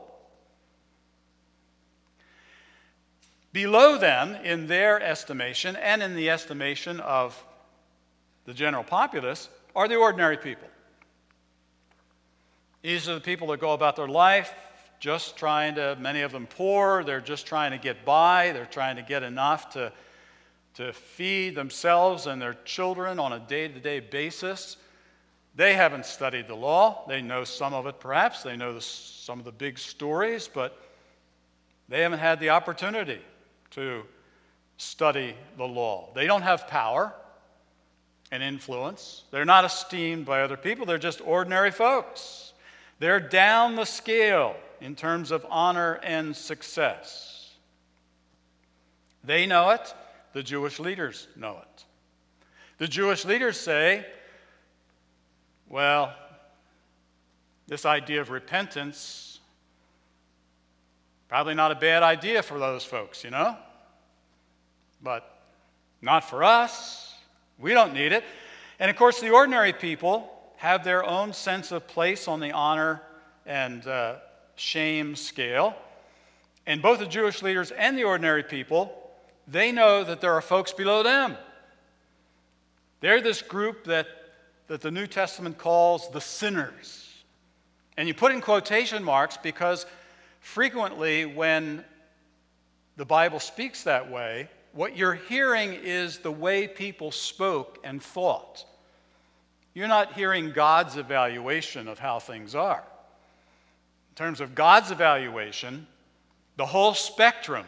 [3.51, 7.41] Below them, in their estimation and in the estimation of
[8.45, 10.69] the general populace, are the ordinary people.
[12.81, 14.53] These are the people that go about their life
[15.01, 18.95] just trying to, many of them poor, they're just trying to get by, they're trying
[18.95, 19.91] to get enough to,
[20.75, 24.77] to feed themselves and their children on a day to day basis.
[25.55, 27.05] They haven't studied the law.
[27.07, 28.43] They know some of it, perhaps.
[28.43, 30.77] They know the, some of the big stories, but
[31.89, 33.19] they haven't had the opportunity
[33.71, 34.03] to
[34.77, 36.09] study the law.
[36.15, 37.13] They don't have power
[38.31, 39.23] and influence.
[39.31, 40.85] They're not esteemed by other people.
[40.85, 42.53] They're just ordinary folks.
[42.99, 47.53] They're down the scale in terms of honor and success.
[49.23, 49.93] They know it.
[50.33, 51.85] The Jewish leaders know it.
[52.77, 54.05] The Jewish leaders say,
[55.69, 56.13] well,
[57.67, 59.39] this idea of repentance,
[61.29, 63.55] probably not a bad idea for those folks, you know?
[65.03, 65.41] But
[66.01, 67.13] not for us.
[67.59, 68.23] We don't need it.
[68.79, 73.01] And of course, the ordinary people have their own sense of place on the honor
[73.45, 74.15] and uh,
[74.55, 75.75] shame scale.
[76.65, 79.00] And both the Jewish leaders and the ordinary people,
[79.51, 81.35] they know that there are folks below them.
[83.01, 84.07] They're this group that,
[84.67, 87.07] that the New Testament calls the sinners.
[87.97, 89.85] And you put in quotation marks because
[90.39, 91.83] frequently when
[92.95, 98.65] the Bible speaks that way, what you're hearing is the way people spoke and thought.
[99.73, 102.83] You're not hearing God's evaluation of how things are.
[104.11, 105.87] In terms of God's evaluation,
[106.55, 107.65] the whole spectrum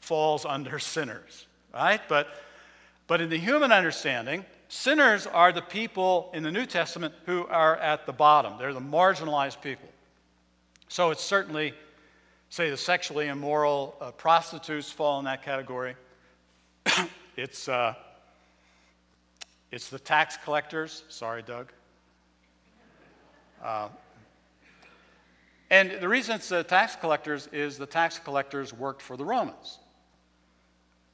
[0.00, 2.00] falls under sinners, right?
[2.08, 2.28] But,
[3.06, 7.76] but in the human understanding, sinners are the people in the New Testament who are
[7.76, 8.54] at the bottom.
[8.58, 9.88] They're the marginalized people.
[10.88, 11.74] So it's certainly,
[12.48, 15.94] say, the sexually immoral uh, prostitutes fall in that category.
[17.36, 17.94] it's, uh,
[19.70, 21.04] it's the tax collectors.
[21.08, 21.72] Sorry, Doug.
[23.62, 23.88] Uh,
[25.70, 29.79] and the reason it's the tax collectors is the tax collectors worked for the Romans.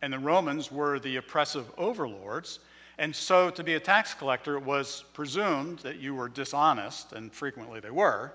[0.02, 2.60] And the Romans were the oppressive overlords.
[2.98, 7.32] And so to be a tax collector it was presumed that you were dishonest, and
[7.32, 8.32] frequently they were.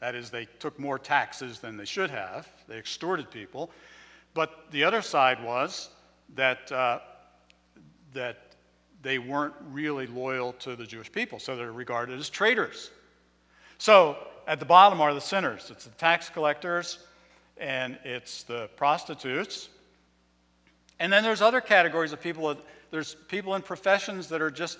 [0.00, 3.70] That is, they took more taxes than they should have, they extorted people.
[4.34, 5.88] But the other side was
[6.34, 6.98] that, uh,
[8.12, 8.54] that
[9.02, 12.90] they weren't really loyal to the Jewish people, so they're regarded as traitors.
[13.78, 17.00] So at the bottom are the sinners it's the tax collectors
[17.58, 19.70] and it's the prostitutes.
[20.98, 22.56] And then there's other categories of people.
[22.90, 24.78] There's people in professions that are just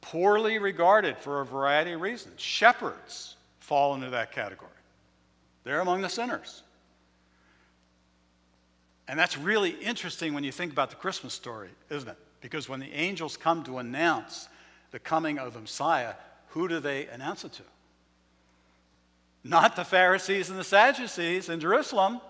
[0.00, 2.40] poorly regarded for a variety of reasons.
[2.40, 4.70] Shepherds fall into that category.
[5.64, 6.62] They're among the sinners.
[9.08, 12.18] And that's really interesting when you think about the Christmas story, isn't it?
[12.40, 14.48] Because when the angels come to announce
[14.90, 16.14] the coming of the Messiah,
[16.48, 17.62] who do they announce it to?
[19.44, 22.20] Not the Pharisees and the Sadducees in Jerusalem.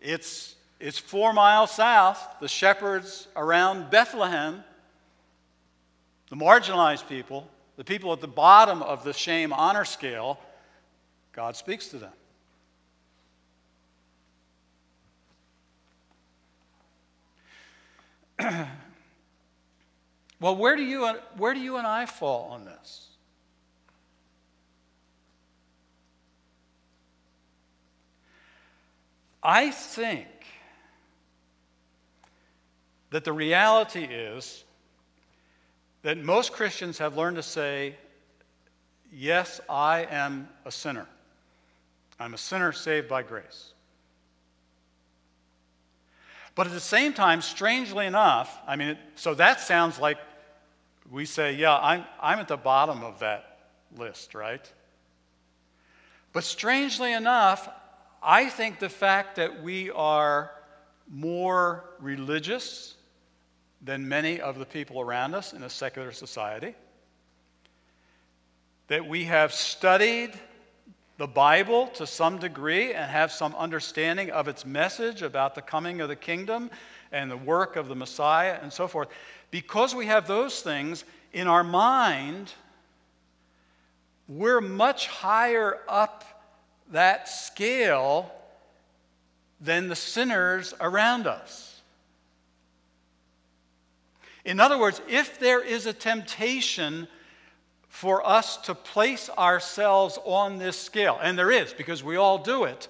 [0.00, 4.62] It's, it's four miles south, the shepherds around Bethlehem,
[6.28, 10.38] the marginalized people, the people at the bottom of the shame honor scale,
[11.32, 12.12] God speaks to them.
[20.40, 21.06] well, where do, you,
[21.38, 23.08] where do you and I fall on this?
[29.42, 30.26] I think
[33.10, 34.64] that the reality is
[36.02, 37.96] that most Christians have learned to say,
[39.12, 41.06] Yes, I am a sinner.
[42.18, 43.72] I'm a sinner saved by grace.
[46.54, 50.18] But at the same time, strangely enough, I mean, so that sounds like
[51.10, 53.58] we say, Yeah, I'm, I'm at the bottom of that
[53.96, 54.72] list, right?
[56.32, 57.68] But strangely enough,
[58.22, 60.50] I think the fact that we are
[61.08, 62.95] more religious
[63.86, 66.74] than many of the people around us in a secular society,
[68.88, 70.32] that we have studied
[71.18, 76.00] the Bible to some degree and have some understanding of its message about the coming
[76.00, 76.68] of the kingdom
[77.12, 79.08] and the work of the Messiah and so forth,
[79.50, 82.52] because we have those things in our mind,
[84.28, 86.24] we're much higher up
[86.90, 88.32] that scale
[89.60, 91.75] than the sinners around us.
[94.46, 97.08] In other words, if there is a temptation
[97.88, 102.62] for us to place ourselves on this scale, and there is because we all do
[102.62, 102.86] it,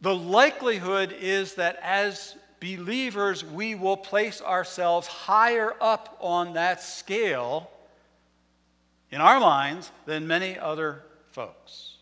[0.00, 7.70] the likelihood is that as believers, we will place ourselves higher up on that scale
[9.12, 11.98] in our minds than many other folks.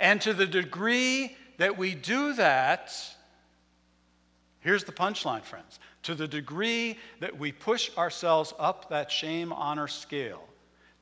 [0.00, 2.94] And to the degree that we do that,
[4.60, 5.78] here's the punchline, friends.
[6.06, 10.44] To the degree that we push ourselves up that shame honor scale,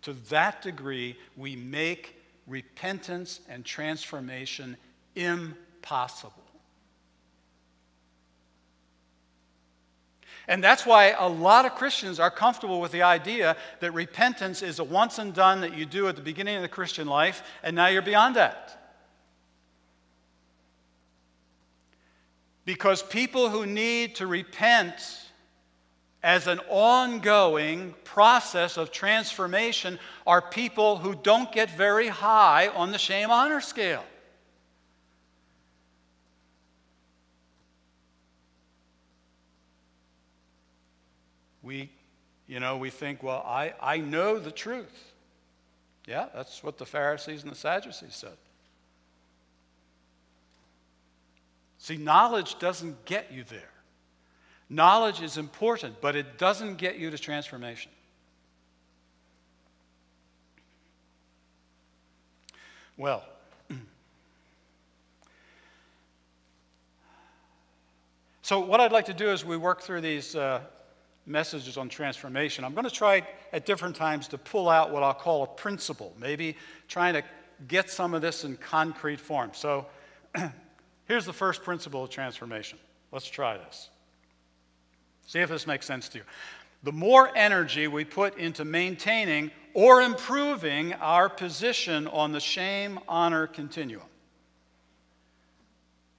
[0.01, 4.79] to that degree we make repentance and transformation
[5.15, 6.33] impossible.
[10.49, 14.79] And that's why a lot of Christians are comfortable with the idea that repentance is
[14.79, 17.77] a once and done that you do at the beginning of the Christian life, and
[17.77, 18.84] now you're beyond that.
[22.65, 24.95] Because people who need to repent
[26.23, 32.99] as an ongoing process of transformation are people who don't get very high on the
[32.99, 34.05] shame honor scale.
[41.62, 41.91] We,
[42.47, 45.12] you know, we think, well, I, I know the truth.
[46.07, 48.37] Yeah, that's what the Pharisees and the Sadducees said.
[51.85, 53.61] See, knowledge doesn't get you there.
[54.70, 57.91] Knowledge is important, but it doesn't get you to transformation.
[62.97, 63.22] Well,
[68.41, 70.62] so what I'd like to do as we work through these uh,
[71.26, 75.12] messages on transformation, I'm going to try at different times to pull out what I'll
[75.12, 76.57] call a principle, maybe
[76.89, 77.22] trying to
[77.68, 79.51] get some of this in concrete form.
[79.53, 79.85] So,
[81.07, 82.79] Here's the first principle of transformation.
[83.13, 83.91] Let's try this.
[85.27, 86.25] See if this makes sense to you.
[86.83, 93.47] The more energy we put into maintaining or improving our position on the shame honor
[93.47, 94.03] continuum,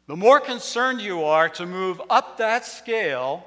[0.08, 3.46] the more concerned you are to move up that scale,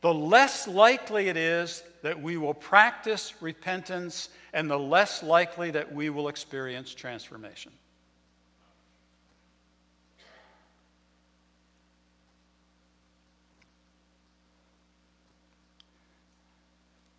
[0.00, 5.94] the less likely it is that we will practice repentance and the less likely that
[5.94, 7.72] we will experience transformation.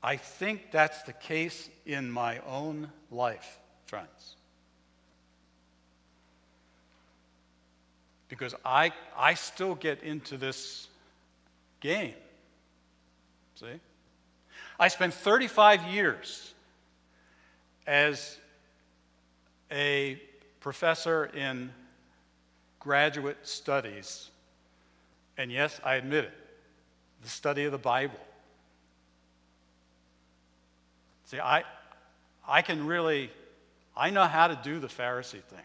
[0.06, 4.36] I think that's the case in my own life, friends.
[8.30, 10.90] Because I, I still get into this
[11.80, 12.14] game.
[13.56, 13.80] See?
[14.80, 16.54] I spent 35 years
[17.88, 18.38] as
[19.72, 20.22] a
[20.60, 21.72] professor in
[22.80, 24.30] graduate studies.
[25.36, 26.34] And yes, I admit it,
[27.24, 28.20] the study of the Bible.
[31.26, 31.64] See, I,
[32.48, 33.32] I can really,
[33.98, 35.60] I know how to do the Pharisee thing.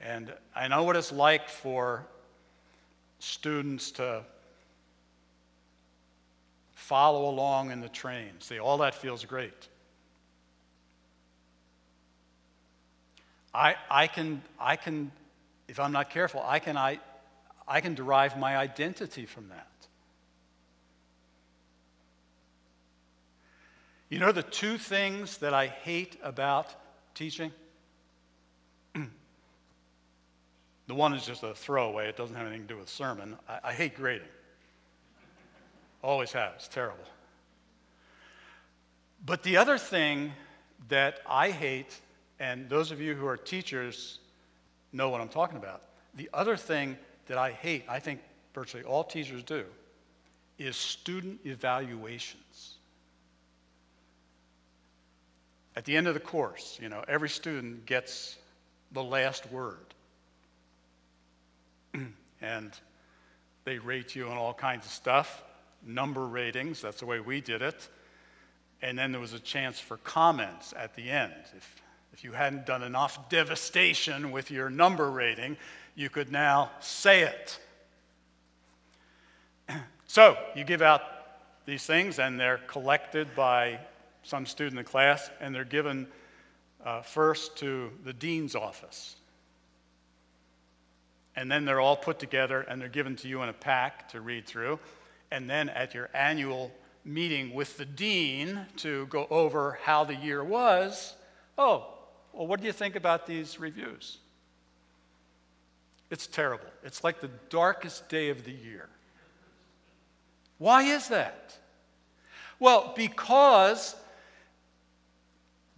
[0.00, 2.04] And I know what it's like for
[3.18, 4.22] students to
[6.74, 8.32] follow along in the train.
[8.40, 9.68] See, all that feels great.
[13.54, 15.10] I, I, can, I can,
[15.68, 16.98] if I'm not careful, I can, I,
[17.66, 19.68] I can derive my identity from that.
[24.14, 26.72] You know the two things that I hate about
[27.16, 27.50] teaching?
[28.94, 29.08] the
[30.94, 33.36] one is just a throwaway, it doesn't have anything to do with sermon.
[33.48, 34.28] I, I hate grading.
[36.00, 36.68] Always has.
[36.68, 37.02] Terrible.
[39.26, 40.30] But the other thing
[40.90, 41.98] that I hate,
[42.38, 44.20] and those of you who are teachers
[44.92, 45.82] know what I'm talking about.
[46.14, 46.96] The other thing
[47.26, 48.20] that I hate, I think
[48.54, 49.64] virtually all teachers do,
[50.56, 52.73] is student evaluations.
[55.76, 58.36] At the end of the course, you know, every student gets
[58.92, 59.94] the last word.
[62.40, 62.72] and
[63.64, 65.42] they rate you on all kinds of stuff,
[65.84, 67.88] number ratings, that's the way we did it.
[68.82, 71.32] And then there was a chance for comments at the end.
[71.56, 75.56] If, if you hadn't done enough devastation with your number rating,
[75.94, 77.58] you could now say it.
[80.06, 81.00] so you give out
[81.66, 83.80] these things, and they're collected by
[84.24, 86.08] some student in the class, and they're given
[86.84, 89.16] uh, first to the dean's office.
[91.36, 94.20] And then they're all put together and they're given to you in a pack to
[94.20, 94.78] read through.
[95.30, 96.70] And then at your annual
[97.04, 101.14] meeting with the dean to go over how the year was,
[101.58, 101.88] oh,
[102.32, 104.18] well, what do you think about these reviews?
[106.10, 106.68] It's terrible.
[106.84, 108.88] It's like the darkest day of the year.
[110.58, 111.56] Why is that?
[112.60, 113.96] Well, because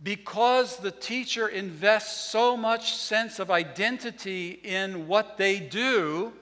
[0.03, 6.33] because the teacher invests so much sense of identity in what they do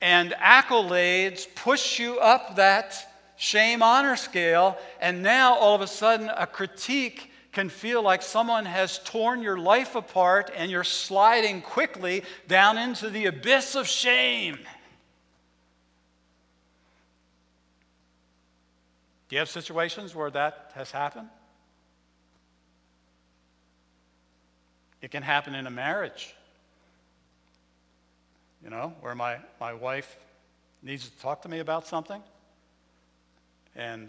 [0.00, 6.30] and accolades push you up that shame honor scale and now all of a sudden
[6.36, 12.22] a critique can feel like someone has torn your life apart and you're sliding quickly
[12.46, 14.58] down into the abyss of shame
[19.28, 21.28] Do you have situations where that has happened?
[25.02, 26.34] It can happen in a marriage,
[28.64, 30.16] you know, where my, my wife
[30.82, 32.22] needs to talk to me about something,
[33.76, 34.08] and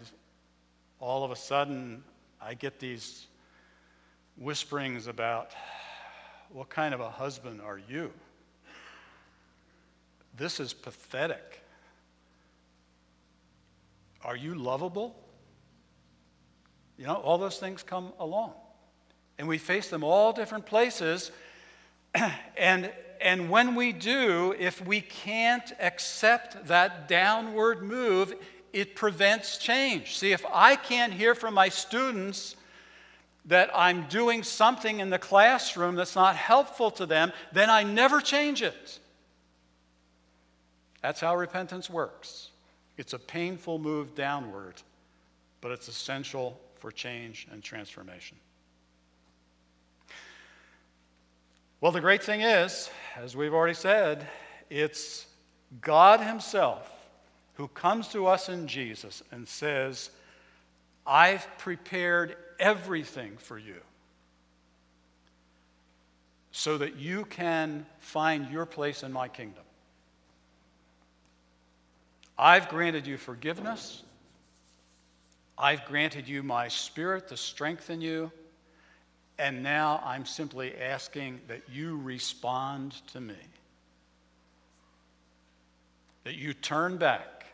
[0.98, 2.02] all of a sudden
[2.40, 3.26] I get these
[4.36, 5.52] whisperings about
[6.52, 8.10] what kind of a husband are you?
[10.36, 11.59] This is pathetic.
[14.24, 15.16] Are you lovable?
[16.98, 18.52] You know, all those things come along.
[19.38, 21.30] And we face them all different places.
[22.58, 28.34] and, and when we do, if we can't accept that downward move,
[28.72, 30.18] it prevents change.
[30.18, 32.56] See, if I can't hear from my students
[33.46, 38.20] that I'm doing something in the classroom that's not helpful to them, then I never
[38.20, 38.98] change it.
[41.00, 42.49] That's how repentance works.
[43.00, 44.74] It's a painful move downward,
[45.62, 48.36] but it's essential for change and transformation.
[51.80, 54.28] Well, the great thing is, as we've already said,
[54.68, 55.24] it's
[55.80, 56.92] God Himself
[57.54, 60.10] who comes to us in Jesus and says,
[61.06, 63.80] I've prepared everything for you
[66.52, 69.64] so that you can find your place in my kingdom.
[72.40, 74.02] I've granted you forgiveness.
[75.58, 78.32] I've granted you my spirit to strengthen you.
[79.38, 83.34] And now I'm simply asking that you respond to me.
[86.24, 87.44] That you turn back.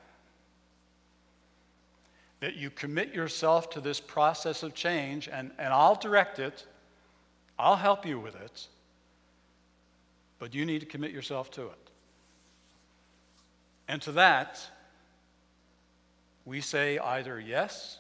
[2.39, 6.65] That you commit yourself to this process of change, and, and I'll direct it,
[7.59, 8.69] I'll help you with it,
[10.39, 11.91] but you need to commit yourself to it.
[13.89, 14.69] And to that,
[16.47, 17.99] we say either yes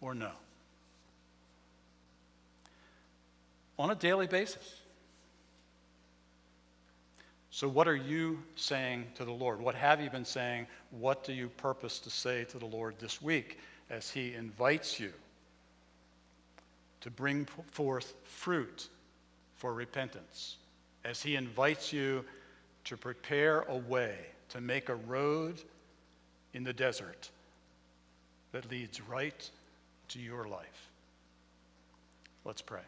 [0.00, 0.30] or no
[3.78, 4.80] on a daily basis.
[7.50, 9.60] So, what are you saying to the Lord?
[9.60, 10.66] What have you been saying?
[10.90, 13.58] What do you purpose to say to the Lord this week
[13.90, 15.12] as He invites you
[17.00, 18.88] to bring forth fruit
[19.56, 20.58] for repentance?
[21.04, 22.24] As He invites you
[22.84, 24.18] to prepare a way,
[24.50, 25.60] to make a road
[26.58, 27.30] in the desert
[28.50, 29.48] that leads right
[30.08, 30.90] to your life.
[32.44, 32.80] Let's pray.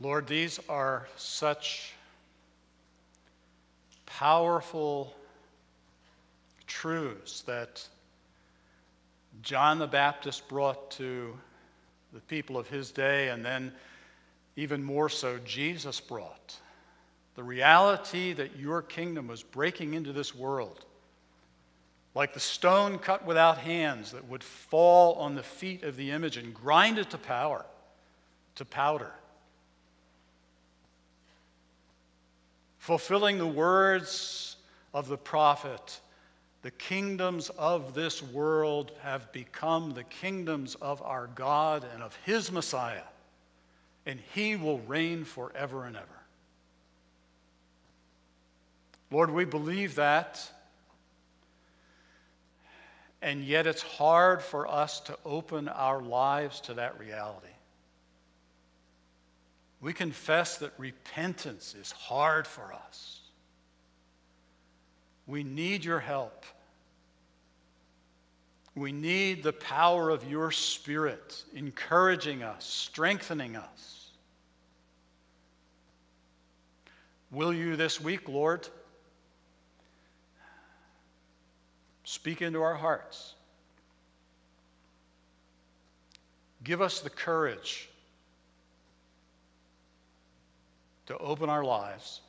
[0.00, 1.94] Lord, these are such
[4.06, 5.12] powerful
[6.68, 7.84] truths that
[9.42, 11.36] John the Baptist brought to
[12.12, 13.72] the people of his day and then
[14.58, 16.56] even more so, Jesus brought
[17.36, 20.84] the reality that your kingdom was breaking into this world.
[22.12, 26.36] Like the stone cut without hands that would fall on the feet of the image
[26.36, 27.64] and grind it to power.
[28.56, 29.12] to powder.
[32.78, 34.56] Fulfilling the words
[34.92, 36.00] of the prophet,
[36.62, 42.50] the kingdoms of this world have become the kingdoms of our God and of his
[42.50, 43.04] Messiah,
[44.08, 46.06] and he will reign forever and ever.
[49.10, 50.50] Lord, we believe that.
[53.20, 57.48] And yet it's hard for us to open our lives to that reality.
[59.82, 63.20] We confess that repentance is hard for us.
[65.26, 66.46] We need your help.
[68.74, 73.97] We need the power of your Spirit encouraging us, strengthening us.
[77.30, 78.68] Will you this week, Lord,
[82.08, 83.34] Speak into our hearts.
[86.64, 87.90] Give us the courage
[91.04, 92.22] to open our lives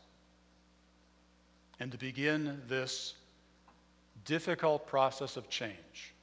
[1.80, 3.14] and to begin this
[4.26, 6.14] difficult process of change.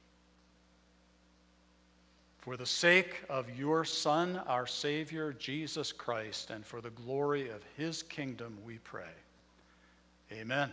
[2.47, 7.61] For the sake of your Son, our Savior, Jesus Christ, and for the glory of
[7.75, 9.11] his kingdom, we pray.
[10.31, 10.71] Amen.